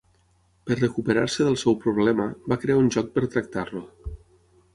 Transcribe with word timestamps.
Per 0.69 0.77
recuperar-se 0.77 1.47
del 1.47 1.57
seu 1.65 1.77
problema, 1.83 2.27
va 2.53 2.59
crear 2.65 2.79
un 2.85 2.91
joc 2.97 3.13
per 3.19 3.27
tractar-lo. 3.37 3.85